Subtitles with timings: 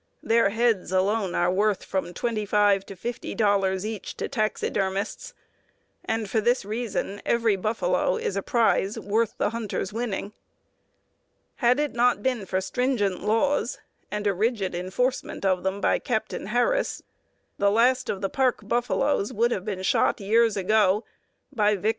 [0.23, 5.35] Their heads alone are worth from $25 to $50 each to taxidermists,
[6.03, 10.33] and for this reason every buffalo is a prize worth the hunter's winning.
[11.57, 13.77] Had it not been for stringent laws,
[14.09, 17.03] and a rigid enforcement of them by Captain Harris,
[17.59, 21.03] the last of the Park buffaloes would have been shot years ago
[21.53, 21.89] by Vic.